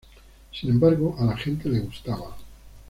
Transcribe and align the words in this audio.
Sin 0.51 0.71
embargo, 0.71 1.15
a 1.19 1.25
la 1.25 1.37
gente 1.37 1.69
le 1.69 1.81
gustaba. 1.81 2.35